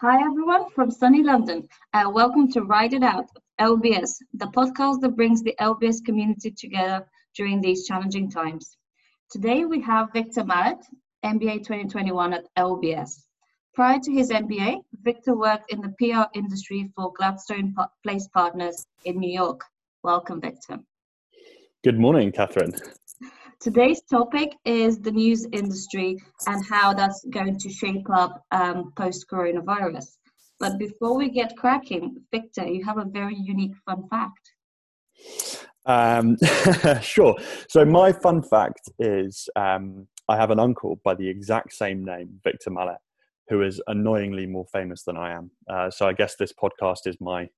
Hi, 0.00 0.24
everyone 0.24 0.70
from 0.70 0.92
sunny 0.92 1.24
London. 1.24 1.66
Welcome 1.92 2.48
to 2.52 2.62
Ride 2.62 2.92
It 2.92 3.02
Out, 3.02 3.26
LBS, 3.60 4.18
the 4.32 4.46
podcast 4.46 5.00
that 5.00 5.16
brings 5.16 5.42
the 5.42 5.56
LBS 5.60 6.04
community 6.04 6.52
together 6.52 7.04
during 7.34 7.60
these 7.60 7.84
challenging 7.84 8.30
times. 8.30 8.76
Today, 9.28 9.64
we 9.64 9.80
have 9.80 10.12
Victor 10.12 10.44
Mallet, 10.44 10.78
MBA 11.24 11.64
2021 11.64 12.32
at 12.32 12.44
LBS. 12.56 13.24
Prior 13.74 13.98
to 13.98 14.12
his 14.12 14.30
MBA, 14.30 14.82
Victor 15.02 15.36
worked 15.36 15.72
in 15.72 15.80
the 15.80 15.92
PR 15.98 16.28
industry 16.32 16.88
for 16.94 17.12
Gladstone 17.14 17.74
Place 18.04 18.28
Partners 18.28 18.86
in 19.04 19.18
New 19.18 19.32
York. 19.32 19.62
Welcome, 20.04 20.40
Victor. 20.40 20.78
Good 21.82 21.98
morning, 21.98 22.30
Catherine. 22.30 22.72
Today's 23.60 24.02
topic 24.02 24.54
is 24.64 25.00
the 25.00 25.10
news 25.10 25.44
industry 25.52 26.16
and 26.46 26.64
how 26.64 26.94
that's 26.94 27.24
going 27.30 27.58
to 27.58 27.68
shape 27.68 28.08
up 28.08 28.44
um, 28.52 28.92
post 28.96 29.26
coronavirus. 29.28 30.06
But 30.60 30.78
before 30.78 31.16
we 31.16 31.28
get 31.28 31.56
cracking, 31.56 32.22
Victor, 32.30 32.64
you 32.68 32.84
have 32.84 32.98
a 32.98 33.04
very 33.04 33.34
unique 33.34 33.74
fun 33.84 34.04
fact. 34.08 34.52
Um, 35.86 36.36
sure. 37.02 37.36
So, 37.68 37.84
my 37.84 38.12
fun 38.12 38.42
fact 38.42 38.90
is 39.00 39.48
um, 39.56 40.06
I 40.28 40.36
have 40.36 40.52
an 40.52 40.60
uncle 40.60 41.00
by 41.02 41.16
the 41.16 41.28
exact 41.28 41.72
same 41.72 42.04
name, 42.04 42.38
Victor 42.44 42.70
Mallet, 42.70 42.98
who 43.48 43.62
is 43.62 43.82
annoyingly 43.88 44.46
more 44.46 44.66
famous 44.72 45.02
than 45.02 45.16
I 45.16 45.32
am. 45.32 45.50
Uh, 45.68 45.90
so, 45.90 46.06
I 46.06 46.12
guess 46.12 46.36
this 46.36 46.52
podcast 46.52 47.06
is 47.06 47.16
my 47.20 47.48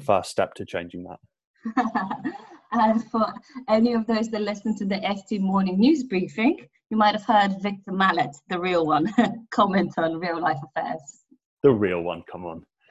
first 0.00 0.30
step 0.30 0.54
to 0.54 0.64
changing 0.64 1.04
that. 1.04 2.32
And 2.72 3.04
for 3.10 3.26
any 3.68 3.94
of 3.94 4.06
those 4.06 4.28
that 4.30 4.42
listen 4.42 4.76
to 4.76 4.84
the 4.84 4.96
FT 4.96 5.40
morning 5.40 5.78
news 5.78 6.04
briefing, 6.04 6.58
you 6.90 6.96
might 6.96 7.14
have 7.14 7.24
heard 7.24 7.62
Victor 7.62 7.92
Mallet, 7.92 8.36
the 8.48 8.58
real 8.58 8.86
one, 8.86 9.12
comment 9.50 9.92
on 9.96 10.18
real 10.18 10.40
life 10.40 10.58
affairs. 10.64 11.24
The 11.62 11.70
real 11.70 12.02
one, 12.02 12.22
come 12.30 12.46
on. 12.46 12.64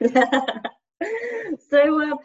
so, 1.70 2.12
uh, 2.12 2.16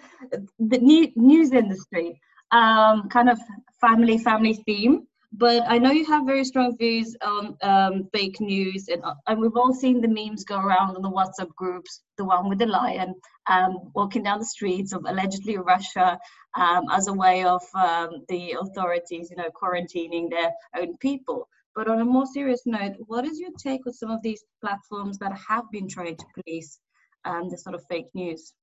the 0.59 0.77
new, 0.77 1.11
news 1.15 1.51
industry, 1.51 2.19
um, 2.51 3.09
kind 3.09 3.29
of 3.29 3.39
family, 3.79 4.17
family 4.17 4.53
theme 4.53 5.07
but 5.37 5.63
I 5.67 5.77
know 5.77 5.91
you 5.91 6.05
have 6.05 6.25
very 6.25 6.45
strong 6.45 6.77
views 6.77 7.15
on 7.21 7.57
um, 7.61 8.09
fake 8.13 8.39
news, 8.39 8.87
and, 8.87 9.03
uh, 9.03 9.15
and, 9.27 9.39
we've 9.39 9.55
all 9.55 9.73
seen 9.73 9.99
the 9.99 10.07
memes 10.07 10.43
go 10.43 10.57
around 10.57 10.95
on 10.95 11.01
the 11.01 11.09
WhatsApp 11.09 11.53
groups. 11.55 12.01
The 12.17 12.23
one 12.25 12.47
with 12.47 12.59
the 12.59 12.67
lion 12.67 13.15
um, 13.47 13.91
walking 13.93 14.23
down 14.23 14.39
the 14.39 14.45
streets 14.45 14.93
of 14.93 15.03
allegedly 15.05 15.57
Russia 15.57 16.17
um, 16.55 16.85
as 16.91 17.07
a 17.07 17.13
way 17.13 17.43
of 17.43 17.61
um, 17.73 18.23
the 18.29 18.55
authorities, 18.59 19.29
you 19.29 19.35
know, 19.35 19.49
quarantining 19.61 20.29
their 20.29 20.51
own 20.79 20.97
people. 20.97 21.47
But 21.75 21.89
on 21.89 21.99
a 21.99 22.05
more 22.05 22.25
serious 22.25 22.61
note, 22.65 22.93
what 23.07 23.25
is 23.25 23.39
your 23.39 23.51
take 23.57 23.85
on 23.85 23.93
some 23.93 24.11
of 24.11 24.21
these 24.21 24.43
platforms 24.61 25.17
that 25.19 25.37
have 25.49 25.69
been 25.71 25.89
trying 25.89 26.15
to 26.15 26.25
police 26.33 26.79
um, 27.25 27.49
the 27.49 27.57
sort 27.57 27.75
of 27.75 27.83
fake 27.89 28.07
news? 28.13 28.53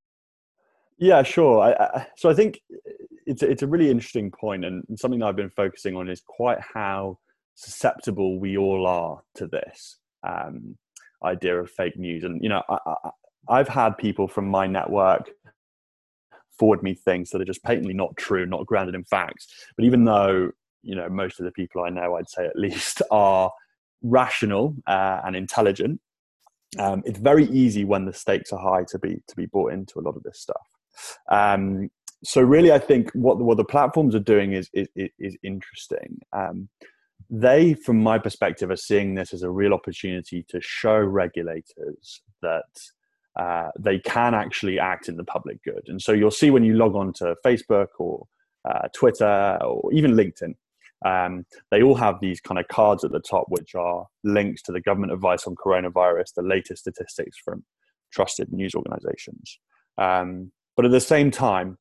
Yeah, 1.03 1.25
sure. 1.25 1.59
I, 1.59 1.73
I, 1.73 2.07
so 2.17 2.31
I 2.31 2.35
think 2.35 2.61
it's 3.27 3.43
it's 3.43 3.63
a 3.63 3.67
really 3.67 3.91
interesting 3.91 4.31
point, 4.31 4.65
and 4.65 4.85
something 4.97 5.19
that 5.19 5.27
I've 5.27 5.35
been 5.35 5.51
focusing 5.51 5.97
on 5.97 6.09
is 6.09 6.23
quite 6.25 6.61
how 6.61 7.19
susceptible 7.57 8.39
we 8.39 8.57
all 8.57 8.87
are 8.87 9.21
to 9.35 9.49
this 9.49 9.99
um, 10.23 10.77
idea 11.25 11.61
of 11.61 11.69
fake 11.73 11.99
news. 11.99 12.23
And 12.23 12.41
you 12.41 12.49
know, 12.49 12.63
I, 13.49 13.59
have 13.59 13.67
had 13.67 13.99
people 13.99 14.29
from 14.29 14.47
my 14.47 14.69
network 14.69 15.29
forward 16.57 16.85
me 16.85 16.95
things 16.95 17.31
that 17.31 17.41
are 17.41 17.47
just 17.47 17.65
patently 17.65 17.95
not 17.95 18.17
true, 18.17 18.47
not 18.47 18.65
grounded 18.67 18.95
in 18.95 19.03
facts. 19.03 19.49
But 19.77 19.85
even 19.85 20.05
though 20.05 20.53
you 20.85 20.95
know 20.95 21.09
most 21.09 21.41
of 21.41 21.47
the 21.47 21.51
people 21.51 21.83
I 21.83 21.91
know, 21.91 22.15
I'd 22.15 22.31
say 22.31 22.47
at 22.47 22.55
least, 22.55 23.03
are 23.11 23.51
rational 24.03 24.77
uh, 24.87 25.23
and 25.25 25.35
intelligent, 25.35 26.01
um, 26.79 27.03
it's 27.05 27.19
very 27.19 27.47
easy 27.47 27.85
when 27.85 28.05
the 28.05 28.13
stakes 28.13 28.53
are 28.53 28.61
high 28.61 28.85
to 28.91 29.01
be 29.01 29.21
to 29.27 29.35
be 29.35 29.47
bought 29.47 29.73
into 29.73 29.99
a 29.99 30.03
lot 30.03 30.15
of 30.15 30.23
this 30.23 30.39
stuff. 30.39 30.72
Um, 31.31 31.91
so 32.25 32.41
really, 32.41 32.73
I 32.73 32.79
think 32.79 33.11
what 33.13 33.39
what 33.39 33.57
the 33.57 33.65
platforms 33.65 34.15
are 34.15 34.21
doing 34.21 34.53
is 34.53 34.71
is, 34.73 34.89
is 35.19 35.37
interesting. 35.43 36.21
Um, 36.33 36.69
they, 37.31 37.75
from 37.75 38.03
my 38.03 38.19
perspective, 38.19 38.71
are 38.71 38.77
seeing 38.77 39.15
this 39.15 39.33
as 39.33 39.43
a 39.43 39.51
real 39.51 39.73
opportunity 39.73 40.45
to 40.49 40.61
show 40.61 40.99
regulators 40.99 42.21
that 42.43 42.65
uh, 43.37 43.71
they 43.79 43.99
can 43.99 44.35
actually 44.35 44.79
act 44.79 45.09
in 45.09 45.17
the 45.17 45.25
public 45.25 45.63
good. 45.65 45.83
And 45.87 46.01
so 46.01 46.13
you'll 46.13 46.31
see 46.31 46.51
when 46.51 46.65
you 46.65 46.75
log 46.75 46.95
on 46.95 47.13
to 47.15 47.35
Facebook 47.45 47.89
or 47.99 48.27
uh, 48.69 48.89
Twitter 48.95 49.59
or 49.63 49.91
even 49.93 50.13
LinkedIn, 50.13 50.55
um, 51.05 51.47
they 51.71 51.83
all 51.83 51.95
have 51.95 52.21
these 52.21 52.41
kind 52.41 52.61
of 52.61 52.69
cards 52.69 53.05
at 53.05 53.13
the 53.13 53.21
top, 53.21 53.47
which 53.49 53.75
are 53.75 54.07
links 54.23 54.63
to 54.63 54.73
the 54.73 54.81
government 54.81 55.13
advice 55.13 55.47
on 55.47 55.55
coronavirus, 55.57 56.35
the 56.37 56.43
latest 56.43 56.83
statistics 56.83 57.39
from 57.39 57.65
trusted 58.13 58.53
news 58.53 58.75
organizations. 58.75 59.59
Um, 59.99 60.53
but 60.77 60.85
at 60.85 60.91
the 60.91 61.01
same 61.01 61.31
time, 61.31 61.79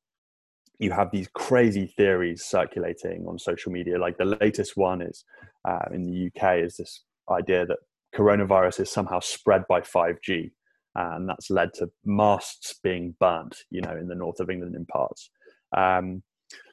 you 0.78 0.90
have 0.90 1.10
these 1.12 1.28
crazy 1.34 1.86
theories 1.86 2.44
circulating 2.44 3.24
on 3.28 3.38
social 3.38 3.70
media. 3.70 3.98
Like 3.98 4.18
the 4.18 4.36
latest 4.40 4.76
one 4.76 5.00
is 5.00 5.24
uh, 5.66 5.86
in 5.92 6.06
the 6.06 6.26
UK 6.26 6.58
is 6.58 6.76
this 6.76 7.04
idea 7.30 7.64
that 7.66 7.78
coronavirus 8.14 8.80
is 8.80 8.90
somehow 8.90 9.20
spread 9.20 9.62
by 9.68 9.80
5G, 9.80 10.50
and 10.94 11.28
that's 11.28 11.50
led 11.50 11.72
to 11.74 11.88
masts 12.04 12.74
being 12.82 13.14
burnt, 13.20 13.58
you 13.70 13.80
know, 13.80 13.96
in 13.96 14.08
the 14.08 14.14
north 14.14 14.40
of 14.40 14.50
England 14.50 14.74
in 14.74 14.84
parts. 14.86 15.30
Um, 15.76 16.22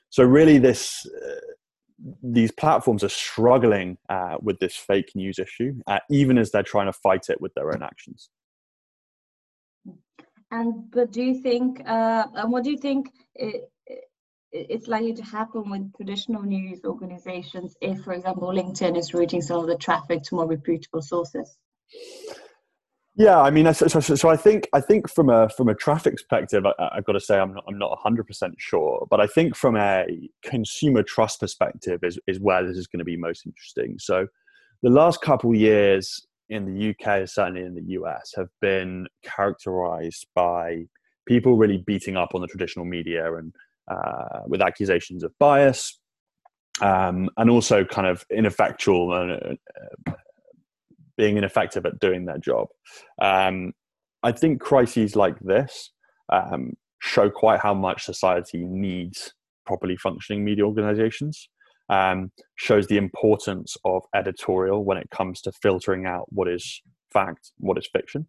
so 0.10 0.24
really, 0.24 0.58
this 0.58 1.06
uh, 1.06 1.40
these 2.24 2.52
platforms 2.52 3.04
are 3.04 3.10
struggling 3.10 3.98
uh, 4.10 4.38
with 4.42 4.60
this 4.60 4.76
fake 4.76 5.12
news 5.16 5.38
issue, 5.38 5.74
uh, 5.88 6.00
even 6.10 6.38
as 6.38 6.52
they're 6.52 6.64
trying 6.64 6.88
to 6.88 6.94
fight 6.94 7.30
it 7.30 7.40
with 7.42 7.54
their 7.54 7.72
own 7.74 7.84
actions. 7.84 8.30
And 10.52 10.90
but 10.92 11.12
do 11.12 11.22
you 11.22 11.42
think? 11.42 11.82
Uh, 11.86 12.26
and 12.36 12.52
what 12.52 12.64
do 12.64 12.72
you 12.72 12.78
think? 12.78 13.12
It, 13.36 13.70
it's 14.52 14.88
likely 14.88 15.14
to 15.14 15.24
happen 15.24 15.70
with 15.70 15.94
traditional 15.96 16.42
news 16.42 16.80
organizations 16.84 17.76
if, 17.82 18.02
for 18.04 18.14
example, 18.14 18.48
LinkedIn 18.48 18.98
is 18.98 19.14
routing 19.14 19.42
some 19.42 19.60
of 19.60 19.68
the 19.68 19.78
traffic 19.78 20.24
to 20.24 20.36
more 20.36 20.48
reputable 20.48 21.02
sources? 21.02 21.58
Yeah, 23.16 23.40
I 23.42 23.50
mean, 23.50 23.72
so, 23.74 23.88
so, 23.88 24.00
so 24.00 24.30
I 24.30 24.38
think 24.38 24.70
I 24.72 24.80
think 24.80 25.10
from 25.10 25.30
a 25.30 25.50
from 25.50 25.68
a 25.68 25.76
traffic 25.76 26.14
perspective, 26.14 26.66
I, 26.66 26.90
have 26.96 27.04
got 27.04 27.14
to 27.14 27.20
say 27.20 27.38
I'm 27.38 27.54
not 27.54 27.66
I'm 27.68 27.78
not 27.78 27.90
100 27.90 28.26
percent 28.26 28.56
sure, 28.58 29.06
but 29.10 29.20
I 29.20 29.28
think 29.28 29.56
from 29.56 29.76
a 29.76 30.06
consumer 30.44 31.04
trust 31.04 31.42
perspective 31.42 32.00
is 32.04 32.18
is 32.28 32.40
where 32.40 32.66
this 32.66 32.78
is 32.78 32.88
going 32.88 33.00
to 33.00 33.06
be 33.06 33.18
most 33.18 33.46
interesting. 33.46 33.98
So, 34.00 34.28
the 34.84 34.90
last 34.90 35.22
couple 35.22 35.54
years, 35.54 36.26
in 36.50 36.66
the 36.66 36.90
UK, 36.90 37.28
certainly 37.28 37.62
in 37.62 37.76
the 37.76 37.94
US, 38.00 38.34
have 38.36 38.50
been 38.62 39.08
characterized 39.24 40.28
by 40.36 40.86
people 41.28 41.58
really 41.58 41.84
beating 41.86 42.18
up 42.18 42.32
on 42.34 42.42
the 42.42 42.48
traditional 42.48 42.86
media 42.86 43.36
and 43.36 43.54
uh, 43.90 44.42
with 44.48 44.62
accusations 44.62 45.24
of 45.24 45.32
bias 45.40 46.00
um, 46.82 47.30
and 47.38 47.50
also 47.50 47.84
kind 47.84 48.08
of 48.08 48.26
ineffectual 48.32 49.14
and 49.14 49.58
uh, 50.08 50.14
being 51.18 51.38
ineffective 51.38 51.86
at 51.86 52.00
doing 52.00 52.26
their 52.26 52.38
job. 52.38 52.68
Um, 53.22 53.74
I 54.24 54.32
think 54.32 54.60
crises 54.62 55.16
like 55.16 55.40
this 55.40 55.92
um, 56.32 56.74
show 57.02 57.30
quite 57.30 57.60
how 57.60 57.74
much 57.74 58.06
society 58.06 58.66
needs 58.66 59.34
properly 59.66 59.98
functioning 59.98 60.44
media 60.44 60.66
organizations 60.66 61.50
um, 61.90 62.32
shows 62.56 62.88
the 62.88 62.98
importance 62.98 63.76
of 63.84 64.04
editorial 64.14 64.84
when 64.84 64.98
it 64.98 65.10
comes 65.10 65.42
to 65.42 65.52
filtering 65.52 66.06
out 66.06 66.26
what 66.30 66.48
is 66.48 66.82
fact, 67.12 67.52
what 67.58 67.78
is 67.78 67.90
fiction. 67.92 68.28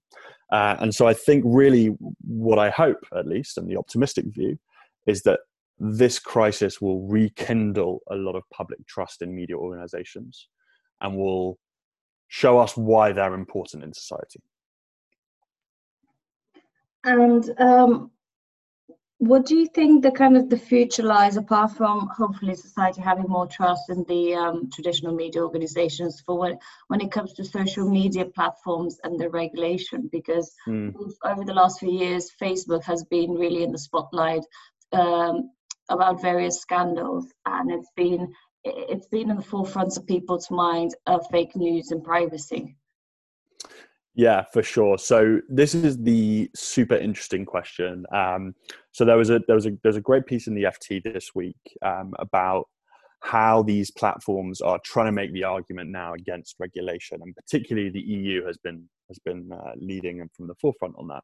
Uh, 0.51 0.77
and 0.81 0.95
so 0.95 1.07
I 1.07 1.15
think 1.15 1.45
really 1.47 1.89
what 2.27 2.59
I 2.59 2.71
hope, 2.71 3.05
at 3.17 3.27
least, 3.27 3.59
and 3.59 3.69
the 3.69 3.77
optimistic 3.77 4.25
view, 4.29 4.59
is 5.07 5.23
that 5.23 5.41
this 5.79 6.19
crisis 6.19 6.81
will 6.81 7.07
rekindle 7.07 8.01
a 8.11 8.15
lot 8.15 8.37
of 8.37 8.43
public 8.53 8.87
trust 8.87 9.23
in 9.23 9.35
media 9.35 9.57
organizations 9.57 10.49
and 11.01 11.17
will 11.17 11.59
show 12.29 12.59
us 12.59 12.77
why 12.77 13.13
they're 13.13 13.35
important 13.35 13.83
in 13.83 13.93
society. 13.93 14.41
And 17.05 17.51
um, 17.59 18.11
what 19.21 19.45
do 19.45 19.55
you 19.55 19.67
think 19.67 20.03
the 20.03 20.11
kind 20.11 20.35
of 20.35 20.49
the 20.49 20.57
future 20.57 21.03
lies 21.03 21.37
apart 21.37 21.71
from 21.73 22.09
hopefully 22.09 22.55
society 22.55 23.03
having 23.03 23.29
more 23.29 23.47
trust 23.47 23.91
in 23.91 24.03
the 24.05 24.35
um, 24.35 24.71
traditional 24.73 25.15
media 25.15 25.43
organizations 25.43 26.23
for 26.25 26.39
when, 26.39 26.59
when 26.89 27.03
it 27.03 27.13
comes 27.13 27.35
to 27.35 27.45
social 27.45 27.87
media 27.87 28.25
platforms 28.25 28.99
and 29.05 29.21
the 29.21 29.29
regulation 29.29 30.09
because 30.11 30.51
mm. 30.67 30.95
over 31.23 31.45
the 31.45 31.53
last 31.53 31.81
few 31.81 31.93
years 31.93 32.31
facebook 32.41 32.83
has 32.83 33.05
been 33.05 33.33
really 33.33 33.63
in 33.63 33.71
the 33.71 33.79
spotlight 33.79 34.43
um, 34.93 35.51
about 35.91 36.23
various 36.23 36.59
scandals 36.59 37.27
and 37.45 37.71
it's 37.71 37.91
been 37.97 38.33
it's 38.65 39.09
been 39.09 39.29
in 39.29 39.37
the 39.37 39.43
forefront 39.43 39.95
of 39.99 40.07
people's 40.07 40.51
minds 40.51 40.97
of 41.07 41.27
fake 41.31 41.55
news 41.55 41.91
and 41.91 42.03
privacy 42.03 42.75
yeah, 44.15 44.45
for 44.53 44.63
sure. 44.63 44.99
So 44.99 45.41
this 45.49 45.75
is 45.75 45.97
the 45.97 46.51
super 46.55 46.97
interesting 46.97 47.47
question. 47.47 48.05
Um, 48.13 48.55
so 48.93 49.05
there 49.05 49.17
was 49.17 49.31
a 49.31 49.41
there 49.47 49.57
was 49.57 49.67
a 49.67 49.73
there's 49.83 49.97
a 49.97 50.01
great 50.01 50.27
piece 50.27 50.47
in 50.47 50.55
the 50.55 50.65
FT 50.65 51.03
this 51.03 51.35
week 51.35 51.57
um, 51.83 52.13
about 52.19 52.69
how 53.21 53.63
these 53.63 53.91
platforms 53.91 54.61
are 54.61 54.81
trying 54.85 55.07
to 55.07 55.13
make 55.13 55.33
the 55.33 55.45
argument 55.45 55.91
now 55.91 56.15
against 56.15 56.57
regulation, 56.59 57.21
and 57.23 57.35
particularly 57.37 57.91
the 57.91 58.01
EU 58.01 58.45
has 58.47 58.57
been 58.59 58.89
has 59.09 59.19
been 59.19 59.51
uh, 59.53 59.73
leading 59.77 60.21
and 60.21 60.31
from 60.33 60.47
the 60.47 60.55
forefront 60.61 60.95
on 60.99 61.09
that. 61.09 61.23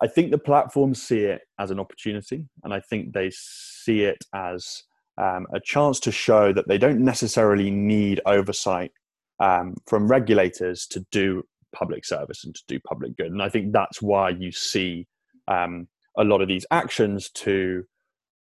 I 0.00 0.06
think 0.06 0.30
the 0.30 0.38
platforms 0.38 1.02
see 1.02 1.20
it 1.20 1.42
as 1.58 1.70
an 1.70 1.80
opportunity, 1.80 2.44
and 2.64 2.74
I 2.74 2.80
think 2.80 3.12
they 3.12 3.30
see 3.32 4.02
it 4.02 4.18
as 4.34 4.82
um, 5.18 5.46
a 5.54 5.60
chance 5.60 6.00
to 6.00 6.12
show 6.12 6.52
that 6.52 6.68
they 6.68 6.78
don't 6.78 7.00
necessarily 7.00 7.70
need 7.70 8.20
oversight 8.26 8.92
um, 9.40 9.74
from 9.86 10.08
regulators 10.08 10.86
to 10.88 11.04
do 11.10 11.42
public 11.74 12.04
service 12.04 12.44
and 12.44 12.54
to 12.54 12.62
do 12.68 12.80
public 12.80 13.16
good. 13.16 13.32
And 13.32 13.42
I 13.42 13.48
think 13.48 13.72
that's 13.72 14.00
why 14.02 14.30
you 14.30 14.52
see 14.52 15.06
um, 15.48 15.88
a 16.18 16.24
lot 16.24 16.40
of 16.40 16.48
these 16.48 16.66
actions 16.70 17.30
to 17.30 17.84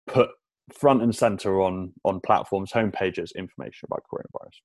put 0.06 0.30
front 0.72 1.02
and 1.02 1.14
center 1.14 1.60
on 1.62 1.92
on 2.04 2.20
platforms 2.20 2.72
homepages 2.72 3.34
information 3.36 3.86
about 3.90 4.02
coronavirus. 4.12 4.60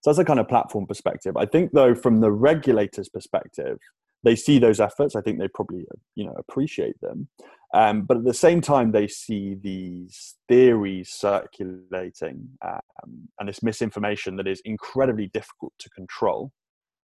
So 0.00 0.10
that's 0.10 0.18
a 0.18 0.24
kind 0.24 0.40
of 0.40 0.48
platform 0.48 0.86
perspective. 0.86 1.36
I 1.36 1.46
think 1.46 1.72
though 1.72 1.94
from 1.94 2.20
the 2.20 2.30
regulators 2.30 3.08
perspective 3.08 3.78
they 4.24 4.34
see 4.36 4.58
those 4.58 4.80
efforts. 4.80 5.14
I 5.14 5.20
think 5.20 5.38
they 5.38 5.48
probably 5.48 5.86
you 6.14 6.24
know 6.24 6.34
appreciate 6.38 7.00
them. 7.00 7.28
Um, 7.74 8.02
but 8.02 8.16
at 8.16 8.24
the 8.24 8.34
same 8.34 8.60
time 8.60 8.92
they 8.92 9.06
see 9.06 9.54
these 9.60 10.36
theories 10.48 11.10
circulating 11.10 12.48
um, 12.66 13.28
and 13.38 13.48
this 13.48 13.62
misinformation 13.62 14.36
that 14.36 14.48
is 14.48 14.62
incredibly 14.64 15.28
difficult 15.28 15.74
to 15.78 15.90
control 15.90 16.50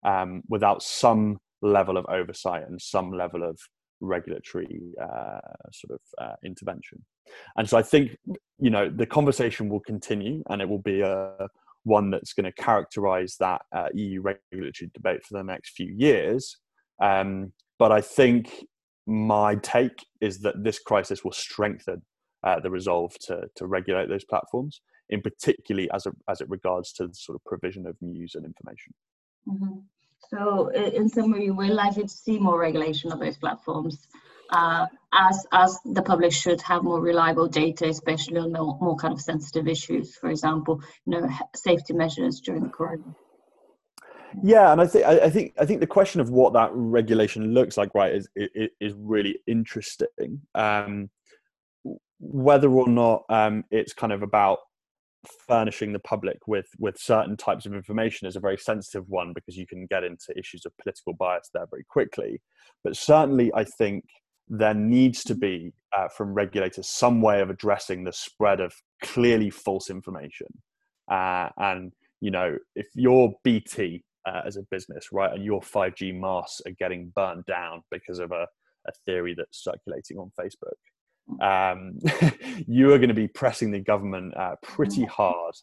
um, 0.05 0.43
without 0.49 0.83
some 0.83 1.39
level 1.61 1.97
of 1.97 2.07
oversight 2.09 2.67
and 2.67 2.81
some 2.81 3.13
level 3.13 3.43
of 3.43 3.59
regulatory 4.01 4.93
uh, 5.01 5.41
sort 5.73 5.93
of 5.93 6.01
uh, 6.19 6.35
intervention. 6.45 7.05
And 7.57 7.69
so 7.69 7.79
I 7.79 7.83
think 7.83 8.17
you 8.59 8.71
know 8.71 8.91
the 8.91 9.07
conversation 9.07 9.69
will 9.69 9.81
continue, 9.81 10.43
and 10.51 10.61
it 10.61 10.69
will 10.69 10.83
be 10.83 11.01
a 11.01 11.49
one 11.85 12.11
that's 12.11 12.33
going 12.33 12.45
to 12.45 12.63
characterize 12.63 13.37
that 13.39 13.63
uh, 13.75 13.89
EU 13.95 14.23
regulatory 14.23 14.91
debate 14.95 15.25
for 15.25 15.39
the 15.39 15.45
next 15.45 15.77
few 15.77 15.93
years. 15.95 16.57
Um, 17.01 17.53
but 17.79 17.93
I 17.93 18.01
think 18.01 18.67
my 19.07 19.57
take 19.57 20.05
is 20.21 20.41
that 20.41 20.65
this 20.65 20.79
crisis 20.79 21.23
will 21.25 21.33
strengthen 21.33 22.03
uh, 22.43 22.61
the 22.61 22.71
resolve 22.71 23.15
to, 23.27 23.43
to 23.57 23.67
regulate 23.67 24.09
those 24.09 24.25
platforms, 24.25 24.81
in 25.11 25.21
particularly 25.21 25.91
as, 25.93 26.07
a, 26.07 26.13
as 26.29 26.41
it 26.41 26.49
regards 26.49 26.93
to 26.95 27.07
the 27.07 27.15
sort 27.15 27.37
of 27.37 27.45
provision 27.45 27.87
of 27.87 27.97
news 28.01 28.35
and 28.35 28.45
information. 28.45 28.95
Mm-hmm. 29.49 29.81
So 30.35 30.69
in 30.69 31.09
summary, 31.09 31.51
we're 31.51 31.73
likely 31.73 32.03
to 32.03 32.09
see 32.09 32.39
more 32.39 32.59
regulation 32.59 33.13
of 33.13 33.21
those 33.21 33.37
platforms 33.37 34.09
uh, 34.51 34.87
as, 35.13 35.47
as 35.53 35.79
the 35.85 36.03
public 36.03 36.33
should 36.33 36.61
have 36.63 36.83
more 36.83 37.01
reliable 37.01 37.49
data, 37.49 37.89
especially 37.89 38.39
on 38.39 38.53
more, 38.53 38.77
more 38.81 38.97
kind 38.97 39.13
of 39.13 39.21
sensitive 39.21 39.69
issues, 39.69 40.17
for 40.17 40.31
example, 40.31 40.81
you 41.07 41.21
know, 41.21 41.29
safety 41.55 41.93
measures 41.93 42.41
during 42.41 42.63
the 42.63 42.69
corona. 42.69 43.05
Yeah, 44.43 44.73
and 44.73 44.81
I 44.81 44.87
think 44.89 45.05
I 45.07 45.31
think 45.31 45.55
I 45.61 45.65
think 45.65 45.79
the 45.79 45.87
question 45.87 46.21
of 46.21 46.29
what 46.29 46.55
that 46.55 46.71
regulation 46.73 47.55
looks 47.55 47.77
like, 47.77 47.95
right, 47.95 48.13
is 48.13 48.29
is, 48.35 48.71
is 48.81 48.95
really 48.97 49.39
interesting. 49.47 50.41
Um, 50.57 51.09
whether 52.19 52.69
or 52.69 52.89
not 52.89 53.23
um, 53.29 53.65
it's 53.71 53.93
kind 53.93 54.13
of 54.13 54.23
about 54.23 54.59
furnishing 55.47 55.93
the 55.93 55.99
public 55.99 56.39
with 56.47 56.67
with 56.79 56.99
certain 56.99 57.37
types 57.37 57.67
of 57.67 57.75
information 57.75 58.27
is 58.29 58.37
a 58.37 58.41
very 58.41 58.57
sensitive 58.57 59.09
one 59.09 59.33
because 59.35 59.57
you 59.57 59.67
can 59.67 59.87
get 59.87 60.05
into 60.05 60.37
issues 60.37 60.65
of 60.65 60.77
political 60.79 61.13
bias 61.13 61.51
there 61.53 61.67
very 61.71 61.85
quickly. 61.89 62.41
But 62.83 62.97
certainly, 62.97 63.53
I 63.55 63.65
think 63.65 64.05
there 64.49 64.75
needs 64.75 65.25
to 65.25 65.35
be 65.35 65.73
uh, 65.97 66.09
from 66.09 66.35
regulators 66.35 66.89
some 66.89 67.23
way 67.23 67.41
of 67.41 67.51
addressing 67.51 68.05
the 68.05 68.13
spread 68.13 68.61
of 68.61 68.75
clearly 69.03 69.51
false 69.51 69.91
information. 69.91 70.49
Uh, 71.11 71.49
and 71.59 71.93
you 72.21 72.31
know, 72.31 72.57
if 72.75 72.87
you're 72.95 73.33
BT 73.43 74.03
uh, 74.27 74.43
as 74.47 74.57
a 74.57 74.63
business, 74.71 75.09
right, 75.13 75.33
and 75.33 75.45
your 75.45 75.61
5G 75.61 76.19
masts 76.19 76.63
are 76.67 76.73
getting 76.79 77.13
burned 77.15 77.45
down 77.47 77.83
because 77.91 78.19
of 78.19 78.33
a, 78.33 78.47
a 78.87 78.93
theory 79.05 79.35
that's 79.37 79.63
circulating 79.63 80.19
on 80.19 80.33
Facebook, 80.39 80.79
um, 81.41 81.99
you 82.67 82.93
are 82.93 82.99
going 82.99 83.09
to 83.09 83.15
be 83.15 83.29
pressing 83.29 83.71
the 83.71 83.81
government 83.81 84.37
uh, 84.37 84.57
pretty 84.63 85.03
mm. 85.03 85.09
hard 85.09 85.55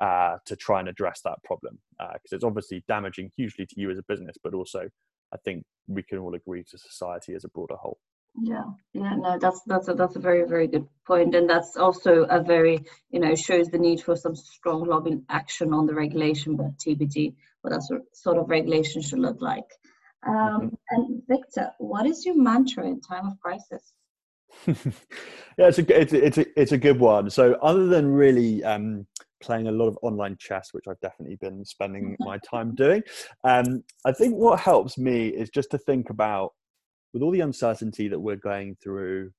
uh, 0.00 0.38
to 0.46 0.56
try 0.56 0.80
and 0.80 0.88
address 0.88 1.20
that 1.24 1.42
problem 1.44 1.78
because 1.98 2.32
uh, 2.32 2.36
it's 2.36 2.44
obviously 2.44 2.82
damaging 2.88 3.30
hugely 3.36 3.66
to 3.66 3.74
you 3.76 3.90
as 3.90 3.98
a 3.98 4.02
business, 4.08 4.36
but 4.42 4.54
also 4.54 4.88
I 5.32 5.36
think 5.44 5.64
we 5.86 6.02
can 6.02 6.18
all 6.18 6.34
agree 6.34 6.64
to 6.70 6.78
society 6.78 7.34
as 7.34 7.44
a 7.44 7.48
broader 7.48 7.76
whole. 7.76 7.98
Yeah, 8.40 8.64
yeah, 8.92 9.16
no, 9.16 9.38
that's 9.40 9.60
that's 9.66 9.88
a 9.88 9.94
that's 9.94 10.14
a 10.14 10.20
very 10.20 10.46
very 10.46 10.68
good 10.68 10.86
point, 11.04 11.34
and 11.34 11.50
that's 11.50 11.76
also 11.76 12.22
a 12.30 12.40
very 12.40 12.84
you 13.10 13.18
know 13.18 13.34
shows 13.34 13.68
the 13.68 13.78
need 13.78 14.00
for 14.00 14.14
some 14.14 14.36
strong 14.36 14.84
lobbying 14.84 15.24
action 15.28 15.74
on 15.74 15.86
the 15.86 15.94
regulation, 15.94 16.54
but 16.54 16.78
TBD 16.78 17.34
what 17.62 17.70
that 17.70 18.02
sort 18.12 18.38
of 18.38 18.48
regulation 18.48 19.02
should 19.02 19.18
look 19.18 19.40
like. 19.40 19.68
Um, 20.26 20.34
mm-hmm. 20.34 20.68
And 20.90 21.22
Victor, 21.28 21.72
what 21.78 22.06
is 22.06 22.24
your 22.24 22.36
mantra 22.36 22.86
in 22.86 23.00
time 23.00 23.26
of 23.26 23.38
crisis? 23.40 23.92
yeah, 24.66 24.74
it's 25.68 25.78
a 25.78 26.00
it's 26.00 26.12
a, 26.12 26.24
it's 26.26 26.38
a 26.38 26.60
it's 26.60 26.72
a 26.72 26.78
good 26.78 26.98
one. 26.98 27.30
So 27.30 27.54
other 27.62 27.86
than 27.86 28.06
really 28.06 28.62
um, 28.64 29.06
playing 29.42 29.68
a 29.68 29.72
lot 29.72 29.88
of 29.88 29.98
online 30.02 30.36
chess, 30.38 30.70
which 30.72 30.84
I've 30.88 31.00
definitely 31.00 31.36
been 31.36 31.64
spending 31.64 32.16
my 32.20 32.38
time 32.38 32.74
doing, 32.74 33.02
um, 33.44 33.82
I 34.04 34.12
think 34.12 34.34
what 34.34 34.60
helps 34.60 34.98
me 34.98 35.28
is 35.28 35.50
just 35.50 35.70
to 35.72 35.78
think 35.78 36.10
about 36.10 36.52
with 37.12 37.22
all 37.22 37.30
the 37.30 37.40
uncertainty 37.40 38.08
that 38.08 38.20
we're 38.20 38.36
going 38.36 38.76
through. 38.82 39.30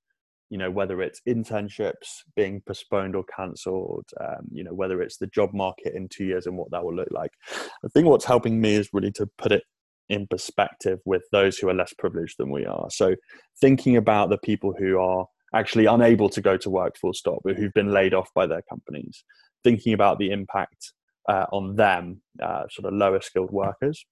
You 0.50 0.58
know, 0.58 0.70
whether 0.70 1.02
it's 1.02 1.22
internships 1.30 2.24
being 2.36 2.62
postponed 2.68 3.16
or 3.16 3.24
cancelled, 3.34 4.10
um, 4.20 4.48
you 4.52 4.66
know, 4.66 4.74
whether 4.74 5.02
it's 5.02 5.16
the 5.16 5.28
job 5.28 5.54
market 5.54 5.96
in 5.96 6.10
two 6.10 6.26
years 6.26 6.46
and 6.46 6.58
what 6.58 6.70
that 6.72 6.84
will 6.84 6.94
look 6.94 7.08
like. 7.10 7.32
I 7.50 7.88
think 7.94 8.08
what's 8.08 8.26
helping 8.26 8.60
me 8.60 8.76
is 8.76 8.90
really 8.92 9.14
to 9.14 9.30
put 9.38 9.54
it 9.54 9.64
in 10.12 10.28
perspective 10.28 11.00
with 11.06 11.24
those 11.32 11.58
who 11.58 11.70
are 11.70 11.74
less 11.74 11.94
privileged 11.98 12.36
than 12.38 12.52
we 12.52 12.66
are. 12.66 12.88
So 12.92 13.16
thinking 13.62 13.96
about 13.96 14.30
the 14.30 14.38
people 14.38 14.74
who 14.78 15.00
are 15.00 15.26
actually 15.56 15.86
unable 15.86 16.30
to 16.30 16.42
go 16.42 16.58
to 16.58 16.70
work 16.70 16.98
full 17.00 17.14
stop, 17.14 17.40
who've 17.46 17.74
been 17.74 17.94
laid 17.94 18.14
off 18.14 18.30
by 18.36 18.46
their 18.46 18.62
companies, 18.70 19.24
thinking 19.64 19.94
about 19.94 20.20
the 20.20 20.32
impact 20.32 20.92
uh, 21.30 21.46
on 21.54 21.76
them, 21.78 22.22
uh, 22.44 22.64
sort 22.70 22.92
of 22.92 22.94
lower 22.94 23.22
skilled 23.22 23.52
workers, 23.52 24.06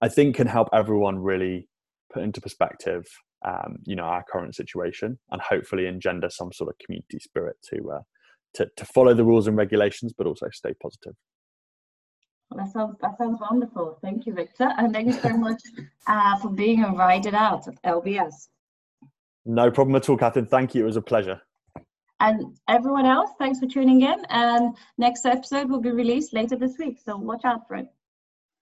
I 0.00 0.08
think 0.08 0.36
can 0.36 0.46
help 0.46 0.68
everyone 0.72 1.18
really 1.18 1.68
put 2.12 2.22
into 2.22 2.40
perspective, 2.40 3.04
um, 3.44 3.78
you 3.84 3.96
know, 3.96 4.04
our 4.04 4.24
current 4.30 4.54
situation 4.54 5.18
and 5.32 5.42
hopefully 5.42 5.86
engender 5.86 6.30
some 6.30 6.52
sort 6.52 6.70
of 6.70 6.78
community 6.84 7.18
spirit 7.18 7.56
to, 7.70 7.90
uh, 7.90 8.02
to, 8.54 8.68
to 8.76 8.84
follow 8.84 9.14
the 9.14 9.24
rules 9.24 9.48
and 9.48 9.56
regulations, 9.56 10.12
but 10.16 10.28
also 10.28 10.46
stay 10.52 10.74
positive. 10.80 11.14
Well, 12.52 12.66
that 12.66 12.72
sounds 12.72 12.96
that 13.00 13.16
sounds 13.16 13.40
wonderful. 13.40 13.98
Thank 14.02 14.26
you, 14.26 14.34
Victor, 14.34 14.68
and 14.76 14.92
thank 14.92 15.06
you 15.06 15.14
so 15.14 15.36
much 15.36 15.62
uh, 16.06 16.36
for 16.36 16.50
being 16.50 16.84
a 16.84 16.92
ride 16.92 17.24
it 17.24 17.34
out 17.34 17.66
at 17.66 17.82
LBS. 17.82 18.48
No 19.46 19.70
problem 19.70 19.96
at 19.96 20.08
all, 20.08 20.18
Catherine. 20.18 20.46
Thank 20.46 20.74
you. 20.74 20.82
It 20.82 20.86
was 20.86 20.96
a 20.96 21.02
pleasure. 21.02 21.40
And 22.20 22.58
everyone 22.68 23.06
else, 23.06 23.30
thanks 23.38 23.58
for 23.58 23.66
tuning 23.66 24.02
in. 24.02 24.24
And 24.28 24.76
next 24.98 25.24
episode 25.24 25.70
will 25.70 25.80
be 25.80 25.90
released 25.90 26.34
later 26.34 26.56
this 26.56 26.76
week, 26.78 26.98
so 27.02 27.16
watch 27.16 27.44
out 27.44 27.66
for 27.66 27.76
it. 27.76 27.88